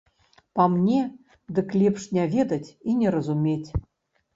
[0.59, 1.01] Па мне,
[1.59, 3.69] дык лепш не ведаць і не разумець.